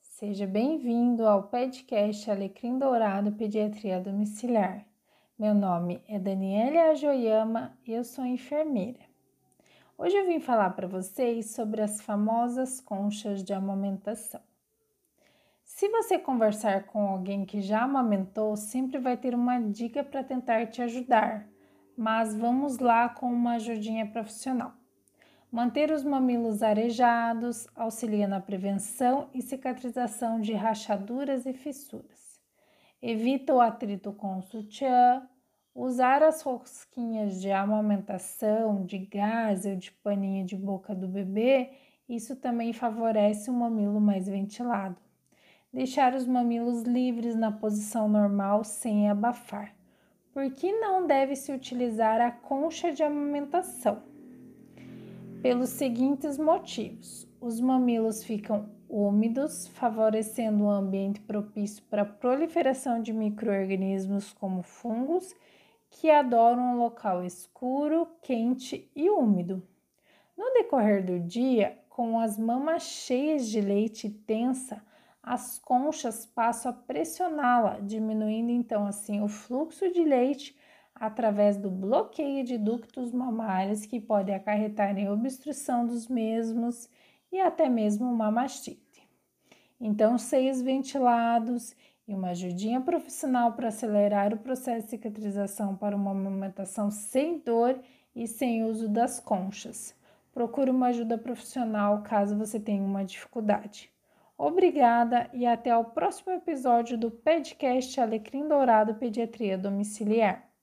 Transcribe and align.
Seja 0.00 0.46
bem-vindo 0.46 1.26
ao 1.26 1.48
podcast 1.48 2.30
Alecrim 2.30 2.78
Dourado 2.78 3.32
Pediatria 3.32 3.98
Domiciliar. 3.98 4.86
Meu 5.36 5.52
nome 5.52 6.00
é 6.06 6.16
Daniela 6.16 6.92
Ajoyama 6.92 7.76
e 7.84 7.92
eu 7.92 8.04
sou 8.04 8.24
enfermeira. 8.24 9.00
Hoje 9.98 10.16
eu 10.16 10.28
vim 10.28 10.38
falar 10.38 10.70
para 10.70 10.86
vocês 10.86 11.50
sobre 11.50 11.82
as 11.82 12.00
famosas 12.00 12.80
conchas 12.80 13.42
de 13.42 13.52
amamentação. 13.52 14.40
Se 15.64 15.88
você 15.88 16.16
conversar 16.16 16.84
com 16.84 17.04
alguém 17.04 17.44
que 17.44 17.60
já 17.60 17.82
amamentou, 17.82 18.56
sempre 18.56 19.00
vai 19.00 19.16
ter 19.16 19.34
uma 19.34 19.58
dica 19.58 20.04
para 20.04 20.22
tentar 20.22 20.68
te 20.68 20.80
ajudar, 20.80 21.48
mas 21.96 22.32
vamos 22.36 22.78
lá 22.78 23.08
com 23.08 23.26
uma 23.26 23.54
ajudinha 23.54 24.06
profissional. 24.06 24.72
Manter 25.54 25.92
os 25.92 26.02
mamilos 26.02 26.64
arejados 26.64 27.68
auxilia 27.76 28.26
na 28.26 28.40
prevenção 28.40 29.28
e 29.32 29.40
cicatrização 29.40 30.40
de 30.40 30.52
rachaduras 30.52 31.46
e 31.46 31.52
fissuras. 31.52 32.40
Evita 33.00 33.54
o 33.54 33.60
atrito 33.60 34.12
com 34.12 34.36
o 34.38 34.42
sutiã. 34.42 35.22
Usar 35.72 36.24
as 36.24 36.42
rosquinhas 36.42 37.40
de 37.40 37.52
amamentação, 37.52 38.84
de 38.84 38.98
gás 38.98 39.64
ou 39.64 39.76
de 39.76 39.92
paninho 39.92 40.44
de 40.44 40.56
boca 40.56 40.92
do 40.92 41.06
bebê, 41.06 41.70
isso 42.08 42.34
também 42.34 42.72
favorece 42.72 43.48
o 43.48 43.54
mamilo 43.54 44.00
mais 44.00 44.26
ventilado. 44.26 44.96
Deixar 45.72 46.14
os 46.14 46.26
mamilos 46.26 46.82
livres 46.82 47.36
na 47.36 47.52
posição 47.52 48.08
normal 48.08 48.64
sem 48.64 49.08
abafar. 49.08 49.72
Por 50.32 50.50
que 50.50 50.72
não 50.72 51.06
deve 51.06 51.36
se 51.36 51.52
utilizar 51.52 52.20
a 52.20 52.32
concha 52.32 52.92
de 52.92 53.04
amamentação? 53.04 54.13
Pelos 55.44 55.68
seguintes 55.68 56.38
motivos: 56.38 57.28
os 57.38 57.60
mamilos 57.60 58.24
ficam 58.24 58.70
úmidos, 58.88 59.68
favorecendo 59.68 60.64
um 60.64 60.70
ambiente 60.70 61.20
propício 61.20 61.84
para 61.90 62.00
a 62.00 62.06
proliferação 62.06 63.02
de 63.02 63.12
microorganismos 63.12 64.32
como 64.32 64.62
fungos 64.62 65.34
que 65.90 66.10
adoram 66.10 66.72
um 66.72 66.78
local 66.78 67.22
escuro, 67.22 68.08
quente 68.22 68.90
e 68.96 69.10
úmido. 69.10 69.62
No 70.34 70.50
decorrer 70.54 71.04
do 71.04 71.20
dia, 71.20 71.78
com 71.90 72.18
as 72.18 72.38
mamas 72.38 72.84
cheias 72.84 73.46
de 73.46 73.60
leite 73.60 74.08
tensa, 74.08 74.82
as 75.22 75.58
conchas 75.58 76.24
passam 76.24 76.72
a 76.72 76.74
pressioná-la, 76.74 77.80
diminuindo 77.80 78.50
então 78.50 78.86
assim 78.86 79.20
o 79.20 79.28
fluxo 79.28 79.92
de 79.92 80.04
leite 80.04 80.56
através 80.94 81.56
do 81.56 81.70
bloqueio 81.70 82.44
de 82.44 82.56
ductos 82.56 83.12
mamários 83.12 83.84
que 83.84 84.00
pode 84.00 84.32
acarretar 84.32 84.96
em 84.96 85.10
obstrução 85.10 85.86
dos 85.86 86.08
mesmos 86.08 86.88
e 87.32 87.40
até 87.40 87.68
mesmo 87.68 88.10
uma 88.10 88.30
mastite. 88.30 89.08
Então, 89.80 90.16
seios 90.16 90.62
ventilados 90.62 91.74
e 92.06 92.14
uma 92.14 92.30
ajudinha 92.30 92.80
profissional 92.80 93.52
para 93.52 93.68
acelerar 93.68 94.32
o 94.32 94.38
processo 94.38 94.84
de 94.84 94.90
cicatrização 94.90 95.74
para 95.76 95.96
uma 95.96 96.12
amamentação 96.12 96.90
sem 96.90 97.38
dor 97.38 97.80
e 98.14 98.26
sem 98.26 98.64
uso 98.64 98.88
das 98.88 99.18
conchas. 99.18 99.94
Procure 100.32 100.70
uma 100.70 100.88
ajuda 100.88 101.18
profissional 101.18 102.02
caso 102.02 102.36
você 102.36 102.60
tenha 102.60 102.82
uma 102.82 103.04
dificuldade. 103.04 103.90
Obrigada 104.36 105.30
e 105.32 105.46
até 105.46 105.76
o 105.76 105.84
próximo 105.84 106.32
episódio 106.32 106.98
do 106.98 107.10
podcast 107.10 108.00
Alecrim 108.00 108.48
Dourado 108.48 108.94
Pediatria 108.94 109.56
Domiciliar. 109.56 110.53